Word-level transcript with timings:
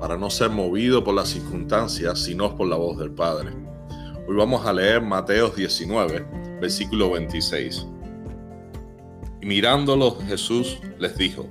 para 0.00 0.16
no 0.16 0.30
ser 0.30 0.50
movido 0.50 1.04
por 1.04 1.14
las 1.14 1.28
circunstancias, 1.28 2.18
sino 2.20 2.56
por 2.56 2.68
la 2.68 2.76
voz 2.76 2.98
del 2.98 3.10
Padre. 3.12 3.50
Hoy 4.28 4.36
vamos 4.36 4.64
a 4.66 4.72
leer 4.72 5.02
Mateos 5.02 5.56
19, 5.56 6.26
versículo 6.60 7.10
26. 7.10 7.86
Y 9.42 9.46
mirándolos 9.46 10.22
Jesús 10.26 10.78
les 10.98 11.16
dijo, 11.16 11.46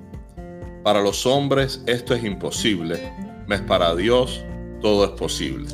para 0.83 1.01
los 1.01 1.25
hombres 1.25 1.83
esto 1.85 2.13
es 2.13 2.23
imposible, 2.23 3.13
mas 3.47 3.61
para 3.61 3.95
Dios 3.95 4.43
todo 4.81 5.03
es 5.03 5.11
posible. 5.11 5.67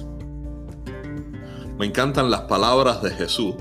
Me 1.78 1.86
encantan 1.86 2.32
las 2.32 2.42
palabras 2.42 3.02
de 3.02 3.12
Jesús 3.12 3.56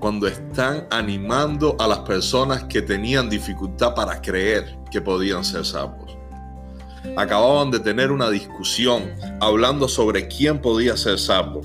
cuando 0.00 0.26
están 0.26 0.86
animando 0.90 1.76
a 1.78 1.86
las 1.86 2.00
personas 2.00 2.64
que 2.64 2.82
tenían 2.82 3.30
dificultad 3.30 3.94
para 3.94 4.20
creer 4.20 4.78
que 4.90 5.00
podían 5.00 5.44
ser 5.44 5.64
salvos. 5.64 6.19
Acababan 7.16 7.70
de 7.70 7.80
tener 7.80 8.10
una 8.12 8.30
discusión 8.30 9.10
hablando 9.40 9.88
sobre 9.88 10.28
quién 10.28 10.60
podía 10.60 10.96
ser 10.96 11.18
salvo 11.18 11.62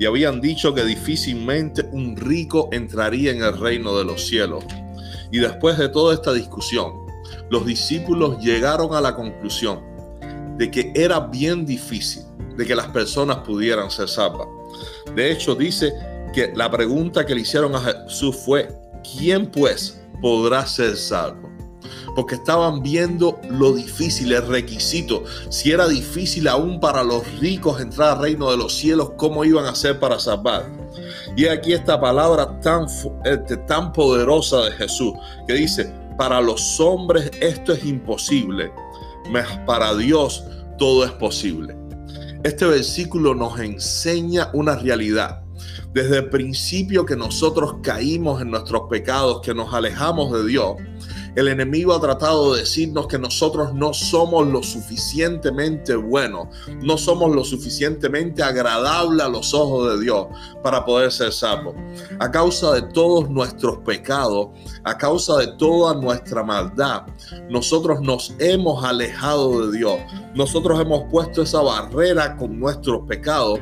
y 0.00 0.06
habían 0.06 0.40
dicho 0.40 0.74
que 0.74 0.82
difícilmente 0.82 1.86
un 1.92 2.16
rico 2.16 2.70
entraría 2.72 3.32
en 3.32 3.42
el 3.42 3.58
reino 3.58 3.94
de 3.98 4.06
los 4.06 4.26
cielos. 4.26 4.64
Y 5.30 5.38
después 5.38 5.76
de 5.76 5.90
toda 5.90 6.14
esta 6.14 6.32
discusión, 6.32 6.94
los 7.50 7.66
discípulos 7.66 8.38
llegaron 8.42 8.94
a 8.94 9.02
la 9.02 9.14
conclusión 9.14 9.82
de 10.56 10.70
que 10.70 10.90
era 10.94 11.20
bien 11.20 11.66
difícil 11.66 12.22
de 12.56 12.64
que 12.64 12.74
las 12.74 12.88
personas 12.88 13.38
pudieran 13.38 13.90
ser 13.90 14.08
salvas. 14.08 14.48
De 15.14 15.30
hecho, 15.30 15.54
dice 15.54 15.92
que 16.32 16.50
la 16.54 16.70
pregunta 16.70 17.26
que 17.26 17.34
le 17.34 17.42
hicieron 17.42 17.74
a 17.74 17.80
Jesús 17.80 18.36
fue, 18.36 18.68
¿quién 19.02 19.50
pues 19.50 20.00
podrá 20.22 20.64
ser 20.64 20.96
salvo? 20.96 21.49
Porque 22.14 22.36
estaban 22.36 22.82
viendo 22.82 23.38
lo 23.48 23.72
difícil, 23.72 24.32
el 24.32 24.46
requisito, 24.46 25.24
si 25.48 25.70
era 25.70 25.88
difícil 25.88 26.48
aún 26.48 26.80
para 26.80 27.02
los 27.02 27.26
ricos 27.38 27.80
entrar 27.80 28.16
al 28.16 28.22
reino 28.22 28.50
de 28.50 28.56
los 28.56 28.74
cielos, 28.74 29.12
cómo 29.16 29.44
iban 29.44 29.64
a 29.64 29.70
hacer 29.70 29.98
para 29.98 30.18
salvar. 30.18 30.70
Y 31.36 31.46
aquí 31.46 31.72
esta 31.72 32.00
palabra 32.00 32.60
tan, 32.60 32.86
este, 33.24 33.56
tan 33.56 33.92
poderosa 33.92 34.62
de 34.62 34.72
Jesús, 34.72 35.12
que 35.46 35.54
dice, 35.54 35.92
para 36.18 36.40
los 36.40 36.78
hombres 36.80 37.30
esto 37.40 37.72
es 37.72 37.84
imposible, 37.84 38.72
mas 39.30 39.46
para 39.66 39.94
Dios 39.94 40.44
todo 40.76 41.04
es 41.04 41.12
posible. 41.12 41.76
Este 42.42 42.66
versículo 42.66 43.34
nos 43.34 43.58
enseña 43.60 44.50
una 44.54 44.74
realidad. 44.76 45.42
Desde 45.92 46.18
el 46.18 46.30
principio 46.30 47.04
que 47.04 47.16
nosotros 47.16 47.76
caímos 47.82 48.40
en 48.40 48.50
nuestros 48.50 48.82
pecados, 48.88 49.40
que 49.42 49.52
nos 49.54 49.74
alejamos 49.74 50.32
de 50.32 50.46
Dios, 50.46 50.76
el 51.34 51.48
enemigo 51.48 51.94
ha 51.94 52.00
tratado 52.00 52.54
de 52.54 52.60
decirnos 52.60 53.06
que 53.06 53.18
nosotros 53.18 53.74
no 53.74 53.92
somos 53.94 54.46
lo 54.46 54.62
suficientemente 54.62 55.94
buenos, 55.94 56.48
no 56.82 56.98
somos 56.98 57.34
lo 57.34 57.44
suficientemente 57.44 58.42
agradables 58.42 59.24
a 59.24 59.28
los 59.28 59.54
ojos 59.54 59.92
de 59.92 60.04
Dios 60.04 60.26
para 60.62 60.84
poder 60.84 61.12
ser 61.12 61.32
salvos. 61.32 61.74
A 62.18 62.30
causa 62.30 62.72
de 62.72 62.82
todos 62.82 63.30
nuestros 63.30 63.78
pecados, 63.78 64.48
a 64.84 64.96
causa 64.96 65.36
de 65.38 65.48
toda 65.58 65.94
nuestra 65.94 66.42
maldad, 66.42 67.02
nosotros 67.48 68.00
nos 68.00 68.34
hemos 68.38 68.84
alejado 68.84 69.66
de 69.66 69.78
Dios. 69.78 69.98
Nosotros 70.34 70.80
hemos 70.80 71.04
puesto 71.10 71.42
esa 71.42 71.60
barrera 71.60 72.36
con 72.36 72.58
nuestros 72.58 73.06
pecados 73.06 73.60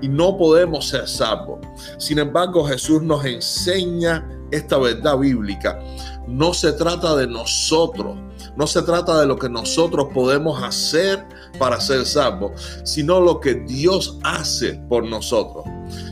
y 0.00 0.08
no 0.08 0.36
podemos 0.36 0.88
ser 0.88 1.08
salvos. 1.08 1.58
Sin 1.98 2.18
embargo, 2.18 2.64
Jesús 2.64 3.02
nos 3.02 3.24
enseña 3.24 4.28
esta 4.54 4.78
verdad 4.78 5.18
bíblica 5.18 5.78
no 6.26 6.54
se 6.54 6.72
trata 6.72 7.16
de 7.16 7.26
nosotros, 7.26 8.16
no 8.56 8.66
se 8.66 8.82
trata 8.82 9.20
de 9.20 9.26
lo 9.26 9.36
que 9.36 9.48
nosotros 9.48 10.08
podemos 10.14 10.62
hacer 10.62 11.24
para 11.58 11.80
ser 11.80 12.04
salvos, 12.06 12.52
sino 12.84 13.20
lo 13.20 13.40
que 13.40 13.54
Dios 13.54 14.18
hace 14.22 14.74
por 14.88 15.04
nosotros. 15.04 15.64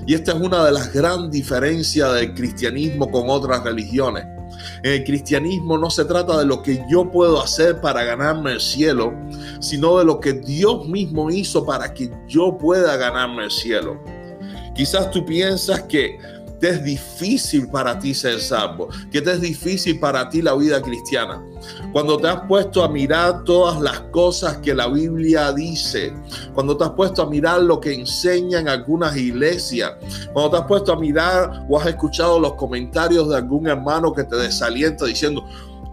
Y 0.06 0.14
esta 0.14 0.32
es 0.32 0.40
una 0.40 0.64
de 0.64 0.72
las 0.72 0.92
grandes 0.92 1.30
diferencias 1.30 2.12
del 2.14 2.34
cristianismo 2.34 3.10
con 3.10 3.28
otras 3.28 3.64
religiones. 3.64 4.24
En 4.82 4.92
el 4.92 5.04
cristianismo 5.04 5.78
no 5.78 5.90
se 5.90 6.04
trata 6.04 6.38
de 6.38 6.44
lo 6.44 6.62
que 6.62 6.84
yo 6.90 7.10
puedo 7.10 7.42
hacer 7.42 7.80
para 7.80 8.04
ganarme 8.04 8.52
el 8.52 8.60
cielo, 8.60 9.12
sino 9.60 9.98
de 9.98 10.04
lo 10.04 10.20
que 10.20 10.34
Dios 10.34 10.86
mismo 10.86 11.30
hizo 11.30 11.64
para 11.64 11.94
que 11.94 12.10
yo 12.28 12.58
pueda 12.58 12.96
ganarme 12.96 13.44
el 13.44 13.50
cielo. 13.50 13.98
Quizás 14.74 15.10
tú 15.10 15.24
piensas 15.24 15.82
que 15.82 16.18
te 16.62 16.68
es 16.68 16.84
difícil 16.84 17.68
para 17.68 17.98
ti 17.98 18.14
ser 18.14 18.40
salvo, 18.40 18.88
que 19.10 19.20
te 19.20 19.32
es 19.32 19.40
difícil 19.40 19.98
para 19.98 20.28
ti 20.28 20.40
la 20.40 20.54
vida 20.54 20.80
cristiana. 20.80 21.44
Cuando 21.92 22.16
te 22.18 22.28
has 22.28 22.42
puesto 22.42 22.84
a 22.84 22.88
mirar 22.88 23.42
todas 23.42 23.80
las 23.80 23.98
cosas 24.12 24.58
que 24.58 24.72
la 24.72 24.86
Biblia 24.86 25.52
dice, 25.52 26.14
cuando 26.54 26.76
te 26.76 26.84
has 26.84 26.90
puesto 26.90 27.20
a 27.20 27.28
mirar 27.28 27.62
lo 27.62 27.80
que 27.80 27.92
enseñan 27.92 28.68
algunas 28.68 29.16
iglesias, 29.16 29.94
cuando 30.32 30.52
te 30.52 30.56
has 30.58 30.66
puesto 30.68 30.92
a 30.92 31.00
mirar 31.00 31.66
o 31.68 31.80
has 31.80 31.88
escuchado 31.88 32.38
los 32.38 32.54
comentarios 32.54 33.28
de 33.28 33.38
algún 33.38 33.66
hermano 33.66 34.12
que 34.12 34.22
te 34.22 34.36
desalienta 34.36 35.06
diciendo, 35.06 35.44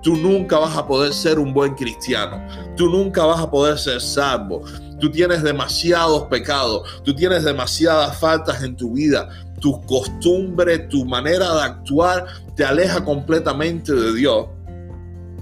tú 0.04 0.16
nunca 0.18 0.60
vas 0.60 0.78
a 0.78 0.86
poder 0.86 1.14
ser 1.14 1.40
un 1.40 1.52
buen 1.52 1.74
cristiano, 1.74 2.46
tú 2.78 2.90
nunca 2.90 3.26
vas 3.26 3.40
a 3.42 3.50
poder 3.50 3.80
ser 3.80 4.00
salvo, 4.00 4.62
tú 5.00 5.10
tienes 5.10 5.42
demasiados 5.42 6.28
pecados, 6.28 7.02
tú 7.04 7.16
tienes 7.16 7.44
demasiadas 7.44 8.18
faltas 8.18 8.62
en 8.64 8.76
tu 8.76 8.94
vida, 8.94 9.30
tu 9.60 9.82
costumbre, 9.86 10.80
tu 10.80 11.06
manera 11.06 11.54
de 11.56 11.62
actuar 11.62 12.26
te 12.56 12.64
aleja 12.64 13.04
completamente 13.04 13.94
de 13.94 14.14
Dios. 14.14 14.48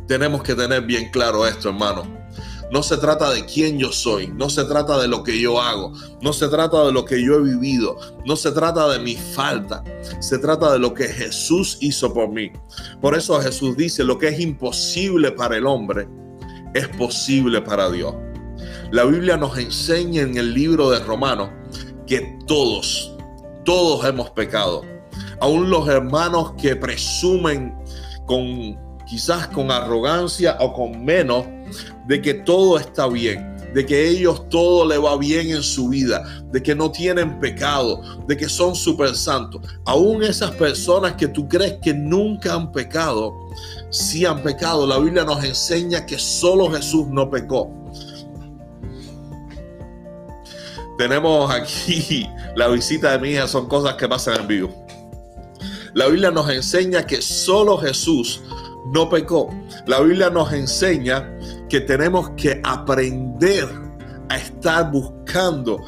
Tenemos 0.07 0.43
que 0.43 0.55
tener 0.55 0.83
bien 0.83 1.09
claro 1.11 1.45
esto, 1.45 1.69
hermano. 1.69 2.17
No 2.69 2.83
se 2.83 2.97
trata 2.97 3.31
de 3.31 3.45
quién 3.45 3.79
yo 3.79 3.93
soy, 3.93 4.27
no 4.27 4.49
se 4.49 4.65
trata 4.65 4.99
de 4.99 5.07
lo 5.07 5.23
que 5.23 5.39
yo 5.39 5.61
hago, 5.61 5.93
no 6.21 6.33
se 6.33 6.49
trata 6.49 6.85
de 6.85 6.91
lo 6.91 7.05
que 7.05 7.23
yo 7.23 7.35
he 7.35 7.41
vivido, 7.41 7.97
no 8.25 8.35
se 8.35 8.51
trata 8.51 8.89
de 8.89 8.99
mi 8.99 9.15
falta, 9.15 9.83
se 10.19 10.37
trata 10.37 10.73
de 10.73 10.79
lo 10.79 10.93
que 10.93 11.05
Jesús 11.05 11.77
hizo 11.79 12.13
por 12.13 12.29
mí. 12.29 12.51
Por 12.99 13.15
eso 13.15 13.39
Jesús 13.39 13.77
dice, 13.77 14.03
lo 14.03 14.17
que 14.17 14.27
es 14.27 14.39
imposible 14.41 15.31
para 15.31 15.55
el 15.55 15.65
hombre 15.65 16.09
es 16.73 16.89
posible 16.89 17.61
para 17.61 17.89
Dios. 17.89 18.13
La 18.91 19.05
Biblia 19.05 19.37
nos 19.37 19.57
enseña 19.57 20.21
en 20.21 20.37
el 20.37 20.53
libro 20.53 20.89
de 20.89 20.99
Romanos 20.99 21.49
que 22.05 22.37
todos, 22.47 23.16
todos 23.67 24.05
hemos 24.05 24.29
pecado. 24.29 24.81
Aún 25.41 25.69
los 25.69 25.89
hermanos 25.89 26.53
que 26.53 26.73
presumen 26.77 27.77
con 28.25 28.79
quizás 29.05 29.49
con 29.49 29.71
arrogancia 29.71 30.55
o 30.61 30.71
con 30.71 31.03
menos 31.03 31.45
de 32.07 32.21
que 32.21 32.33
todo 32.33 32.79
está 32.79 33.07
bien, 33.07 33.57
de 33.73 33.85
que 33.85 34.07
ellos 34.07 34.47
todo 34.47 34.87
le 34.87 34.97
va 34.97 35.17
bien 35.17 35.49
en 35.49 35.61
su 35.61 35.89
vida, 35.89 36.23
de 36.49 36.63
que 36.63 36.73
no 36.73 36.91
tienen 36.91 37.41
pecado, 37.41 38.01
de 38.25 38.37
que 38.37 38.47
son 38.47 38.73
súper 38.73 39.13
santos. 39.13 39.61
Aún 39.83 40.23
esas 40.23 40.51
personas 40.51 41.15
que 41.15 41.27
tú 41.27 41.45
crees 41.49 41.75
que 41.83 41.93
nunca 41.93 42.53
han 42.53 42.71
pecado, 42.71 43.33
sí 43.89 44.25
han 44.25 44.41
pecado. 44.43 44.87
La 44.87 44.97
Biblia 44.97 45.25
nos 45.25 45.43
enseña 45.43 46.05
que 46.05 46.17
solo 46.17 46.71
Jesús 46.71 47.07
no 47.09 47.29
pecó. 47.29 47.69
Tenemos 50.97 51.51
aquí 51.53 52.27
la 52.55 52.67
visita 52.67 53.11
de 53.11 53.19
mi 53.19 53.29
hija, 53.29 53.47
son 53.47 53.67
cosas 53.67 53.95
que 53.95 54.07
pasan 54.07 54.41
en 54.41 54.47
vivo. 54.47 54.85
La 55.93 56.07
Biblia 56.07 56.31
nos 56.31 56.49
enseña 56.49 57.05
que 57.05 57.21
solo 57.21 57.77
Jesús 57.77 58.41
no 58.91 59.09
pecó. 59.09 59.49
La 59.85 59.99
Biblia 59.99 60.29
nos 60.29 60.51
enseña 60.53 61.37
que 61.69 61.81
tenemos 61.81 62.31
que 62.31 62.61
aprender 62.63 63.67
a 64.29 64.37
estar 64.37 64.91
buscando 64.91 65.83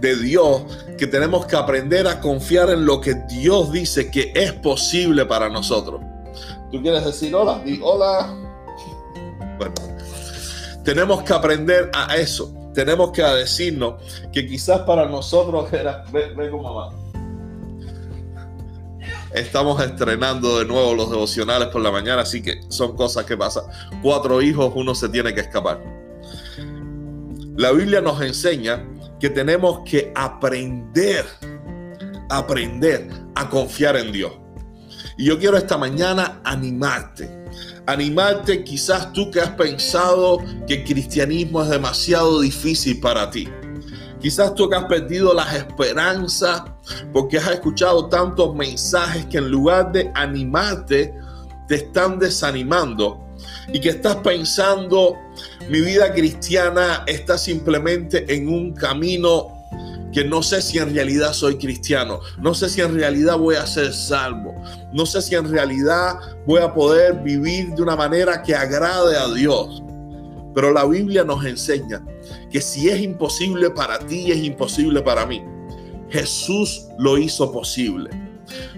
de 0.00 0.16
Dios, 0.16 0.62
que 0.98 1.06
tenemos 1.06 1.46
que 1.46 1.56
aprender 1.56 2.06
a 2.06 2.20
confiar 2.20 2.68
en 2.70 2.84
lo 2.84 3.00
que 3.00 3.14
Dios 3.28 3.72
dice 3.72 4.10
que 4.10 4.32
es 4.34 4.52
posible 4.52 5.24
para 5.24 5.48
nosotros. 5.48 6.02
¿Tú 6.70 6.82
quieres 6.82 7.04
decir 7.04 7.34
hola? 7.34 7.62
Di 7.64 7.80
hola. 7.82 8.34
Bueno, 9.56 9.74
tenemos 10.84 11.22
que 11.22 11.32
aprender 11.32 11.90
a 11.94 12.16
eso 12.16 12.63
tenemos 12.74 13.12
que 13.12 13.22
decirnos 13.22 14.02
que 14.32 14.46
quizás 14.46 14.80
para 14.80 15.06
nosotros 15.06 15.72
era, 15.72 16.04
vengo 16.12 16.62
mamá. 16.62 16.90
Estamos 19.32 19.82
estrenando 19.82 20.58
de 20.58 20.64
nuevo 20.64 20.94
los 20.94 21.10
devocionales 21.10 21.68
por 21.68 21.82
la 21.82 21.90
mañana, 21.90 22.22
así 22.22 22.40
que 22.42 22.60
son 22.68 22.94
cosas 22.94 23.24
que 23.24 23.36
pasan. 23.36 23.64
Cuatro 24.02 24.40
hijos, 24.42 24.72
uno 24.76 24.94
se 24.94 25.08
tiene 25.08 25.34
que 25.34 25.40
escapar. 25.40 25.82
La 27.56 27.72
Biblia 27.72 28.00
nos 28.00 28.20
enseña 28.20 28.84
que 29.18 29.30
tenemos 29.30 29.80
que 29.88 30.12
aprender, 30.14 31.24
aprender 32.28 33.08
a 33.34 33.48
confiar 33.48 33.96
en 33.96 34.12
Dios. 34.12 34.32
Y 35.16 35.26
yo 35.26 35.38
quiero 35.38 35.56
esta 35.56 35.78
mañana 35.78 36.40
animarte. 36.44 37.44
Animarte 37.86 38.64
quizás 38.64 39.12
tú 39.12 39.30
que 39.30 39.40
has 39.40 39.50
pensado 39.50 40.38
que 40.66 40.74
el 40.74 40.84
cristianismo 40.84 41.62
es 41.62 41.68
demasiado 41.70 42.40
difícil 42.40 43.00
para 43.00 43.30
ti. 43.30 43.48
Quizás 44.20 44.54
tú 44.54 44.68
que 44.68 44.76
has 44.76 44.86
perdido 44.86 45.34
las 45.34 45.54
esperanzas 45.54 46.62
porque 47.12 47.38
has 47.38 47.50
escuchado 47.50 48.08
tantos 48.08 48.54
mensajes 48.54 49.26
que 49.26 49.38
en 49.38 49.50
lugar 49.50 49.92
de 49.92 50.10
animarte, 50.14 51.14
te 51.68 51.76
están 51.76 52.18
desanimando 52.18 53.24
y 53.72 53.80
que 53.80 53.90
estás 53.90 54.16
pensando, 54.16 55.16
mi 55.68 55.80
vida 55.80 56.12
cristiana 56.12 57.04
está 57.06 57.38
simplemente 57.38 58.34
en 58.34 58.48
un 58.48 58.74
camino 58.74 59.53
que 60.14 60.24
no 60.24 60.42
sé 60.42 60.62
si 60.62 60.78
en 60.78 60.94
realidad 60.94 61.32
soy 61.32 61.56
cristiano, 61.56 62.20
no 62.38 62.54
sé 62.54 62.68
si 62.70 62.80
en 62.80 62.94
realidad 62.94 63.36
voy 63.36 63.56
a 63.56 63.66
ser 63.66 63.92
salvo, 63.92 64.54
no 64.92 65.04
sé 65.04 65.20
si 65.20 65.34
en 65.34 65.50
realidad 65.50 66.14
voy 66.46 66.62
a 66.62 66.72
poder 66.72 67.20
vivir 67.22 67.74
de 67.74 67.82
una 67.82 67.96
manera 67.96 68.40
que 68.40 68.54
agrade 68.54 69.16
a 69.16 69.28
Dios. 69.34 69.82
Pero 70.54 70.72
la 70.72 70.84
Biblia 70.84 71.24
nos 71.24 71.44
enseña 71.44 72.00
que 72.48 72.60
si 72.60 72.88
es 72.88 73.00
imposible 73.02 73.70
para 73.70 73.98
ti, 73.98 74.30
es 74.30 74.38
imposible 74.38 75.02
para 75.02 75.26
mí. 75.26 75.42
Jesús 76.10 76.86
lo 76.96 77.18
hizo 77.18 77.50
posible. 77.50 78.10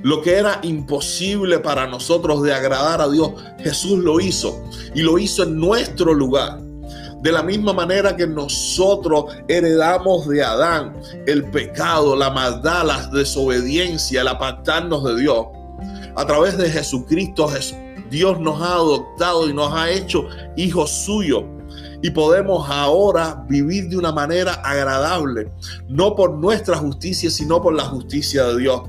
Lo 0.02 0.22
que 0.22 0.36
era 0.36 0.60
imposible 0.62 1.58
para 1.58 1.86
nosotros 1.86 2.42
de 2.44 2.54
agradar 2.54 3.02
a 3.02 3.10
Dios, 3.10 3.32
Jesús 3.58 3.98
lo 3.98 4.20
hizo 4.20 4.64
y 4.94 5.02
lo 5.02 5.18
hizo 5.18 5.42
en 5.42 5.60
nuestro 5.60 6.14
lugar. 6.14 6.65
De 7.22 7.32
la 7.32 7.42
misma 7.42 7.72
manera 7.72 8.14
que 8.14 8.26
nosotros 8.26 9.36
heredamos 9.48 10.28
de 10.28 10.44
Adán 10.44 10.94
el 11.26 11.44
pecado, 11.50 12.14
la 12.14 12.30
maldad, 12.30 12.84
la 12.84 13.06
desobediencia, 13.08 14.20
el 14.20 14.28
apartarnos 14.28 15.02
de 15.04 15.20
Dios, 15.20 15.46
a 16.14 16.26
través 16.26 16.56
de 16.56 16.70
Jesucristo, 16.70 17.50
Dios 18.10 18.40
nos 18.40 18.60
ha 18.62 18.74
adoptado 18.74 19.48
y 19.48 19.54
nos 19.54 19.72
ha 19.72 19.90
hecho 19.90 20.28
hijos 20.56 20.90
suyos 20.90 21.44
y 22.02 22.10
podemos 22.10 22.68
ahora 22.70 23.44
vivir 23.48 23.88
de 23.88 23.96
una 23.96 24.12
manera 24.12 24.54
agradable, 24.54 25.50
no 25.88 26.14
por 26.14 26.32
nuestra 26.32 26.76
justicia, 26.76 27.30
sino 27.30 27.60
por 27.60 27.74
la 27.74 27.84
justicia 27.84 28.44
de 28.44 28.58
Dios. 28.58 28.82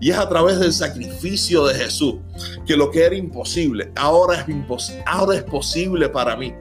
Y 0.00 0.10
es 0.10 0.18
a 0.18 0.28
través 0.28 0.58
del 0.58 0.72
sacrificio 0.72 1.66
de 1.66 1.74
Jesús 1.74 2.14
que 2.64 2.76
lo 2.76 2.90
que 2.90 3.04
era 3.04 3.14
imposible, 3.14 3.92
ahora 3.96 4.40
es, 4.40 4.94
ahora 5.04 5.36
es 5.36 5.42
posible 5.42 6.08
para 6.08 6.36
mí. 6.36 6.54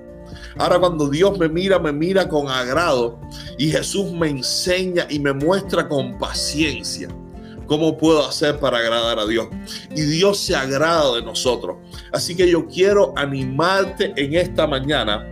Ahora 0.57 0.79
cuando 0.79 1.09
Dios 1.09 1.37
me 1.37 1.49
mira, 1.49 1.79
me 1.79 1.91
mira 1.91 2.27
con 2.27 2.49
agrado 2.49 3.19
y 3.57 3.71
Jesús 3.71 4.11
me 4.11 4.29
enseña 4.29 5.07
y 5.09 5.19
me 5.19 5.33
muestra 5.33 5.87
con 5.87 6.17
paciencia 6.17 7.09
cómo 7.69 7.97
puedo 7.97 8.27
hacer 8.27 8.59
para 8.59 8.79
agradar 8.79 9.19
a 9.19 9.27
Dios. 9.27 9.47
Y 9.95 10.01
Dios 10.01 10.39
se 10.39 10.55
agrada 10.55 11.15
de 11.15 11.21
nosotros. 11.21 11.77
Así 12.11 12.35
que 12.35 12.49
yo 12.49 12.65
quiero 12.65 13.13
animarte 13.15 14.11
en 14.17 14.33
esta 14.33 14.65
mañana 14.65 15.23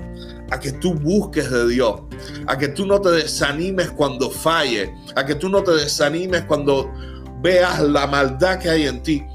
a 0.52 0.60
que 0.60 0.72
tú 0.72 0.94
busques 0.94 1.50
de 1.50 1.68
Dios, 1.68 2.02
a 2.46 2.58
que 2.58 2.70
tú 2.70 2.86
no 2.86 3.02
te 3.02 3.10
desanimes 3.10 3.92
cuando 3.92 4.30
falle, 4.30 4.94
a 5.16 5.26
que 5.26 5.36
tú 5.36 5.50
no 5.50 5.64
te 5.64 5.72
desanimes 5.72 6.44
cuando 6.44 6.94
veas 7.42 7.82
la 7.82 8.08
maldad 8.08 8.60
que 8.60 8.70
hay 8.70 8.86
en 8.86 9.02
ti, 9.02 9.26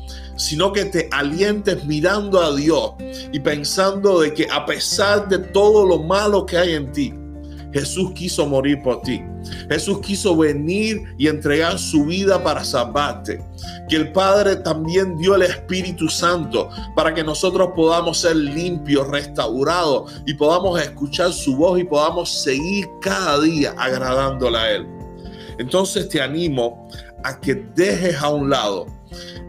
sino 0.43 0.73
que 0.73 0.85
te 0.87 1.09
alientes 1.13 1.85
mirando 1.85 2.43
a 2.43 2.55
Dios 2.55 2.95
y 3.33 3.39
pensando 3.39 4.21
de 4.21 4.35
que 4.35 4.49
a 4.51 4.67
pesar 4.67 5.29
de 5.29 5.39
todo 5.39 5.87
lo 5.87 6.01
malo 6.01 6.45
que 6.45 6.59
hay 6.59 6.75
en 6.75 6.91
ti, 6.91 7.15
Jesús 7.73 8.11
quiso 8.13 8.45
morir 8.47 8.83
por 8.83 9.03
ti. 9.03 9.23
Jesús 9.71 10.01
quiso 10.01 10.37
venir 10.37 11.05
y 11.17 11.29
entregar 11.29 11.79
su 11.79 12.05
vida 12.07 12.43
para 12.43 12.65
salvarte. 12.65 13.43
Que 13.89 13.97
el 13.97 14.13
Padre 14.13 14.57
también 14.57 15.17
dio 15.17 15.37
el 15.37 15.43
Espíritu 15.43 16.09
Santo 16.09 16.69
para 16.97 17.15
que 17.15 17.23
nosotros 17.23 17.71
podamos 17.77 18.19
ser 18.19 18.35
limpios, 18.37 19.07
restaurados 19.09 20.13
y 20.27 20.35
podamos 20.35 20.83
escuchar 20.83 21.33
su 21.33 21.57
voz 21.57 21.79
y 21.79 21.85
podamos 21.85 22.43
seguir 22.43 22.87
cada 23.01 23.41
día 23.41 23.75
agradándole 23.79 24.59
a 24.59 24.71
Él. 24.73 24.87
Entonces 25.59 26.09
te 26.09 26.21
animo 26.21 26.89
a 27.25 27.41
que 27.41 27.55
dejes 27.55 28.21
a 28.21 28.29
un 28.29 28.51
lado 28.51 28.87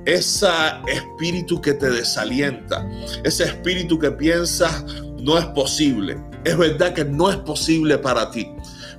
ese 0.06 0.48
espíritu 0.88 1.62
que 1.62 1.74
te 1.74 1.89
desalienta, 1.89 2.88
ese 3.24 3.45
espíritu 3.45 3.98
que 3.98 4.12
piensas 4.12 4.86
no 5.19 5.38
es 5.38 5.45
posible. 5.48 6.18
Es 6.44 6.57
verdad 6.57 6.94
que 6.94 7.06
no 7.06 7.30
es 7.30 7.38
posible 7.38 7.98
para 7.98 8.30
ti, 8.30 8.48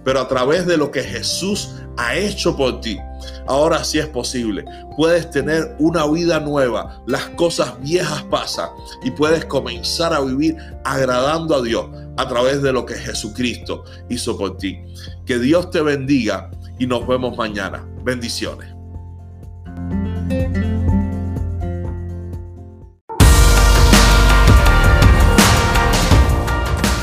pero 0.03 0.21
a 0.21 0.29
través 0.29 0.67
de 0.67 0.77
lo 0.77 0.91
que 0.91 1.03
Jesús 1.03 1.75
ha 1.97 2.17
hecho 2.17 2.57
por 2.57 2.81
ti, 2.81 2.99
ahora 3.47 3.85
sí 3.85 3.99
es 3.99 4.09
posible. 4.09 4.65
Puedes 4.97 5.31
tener 5.31 5.77
una 5.79 6.07
vida 6.07 6.41
nueva, 6.41 7.03
las 7.07 7.25
cosas 7.31 7.79
viejas 7.83 8.23
pasan 8.25 8.71
y 9.05 9.11
puedes 9.11 9.45
comenzar 9.45 10.15
a 10.15 10.21
vivir 10.21 10.57
agradando 10.85 11.57
a 11.57 11.63
Dios 11.63 11.87
a 12.17 12.29
través 12.29 12.63
de 12.63 12.73
lo 12.73 12.87
que 12.87 12.95
Jesucristo 12.95 13.85
hizo 14.09 14.39
por 14.39 14.57
ti. 14.57 14.79
Que 15.27 15.39
Dios 15.39 15.71
te 15.71 15.83
bendiga 15.83 16.51
y 16.79 16.87
nos 16.87 17.07
vemos 17.07 17.37
mañana. 17.37 17.87
Bendiciones. 18.05 18.74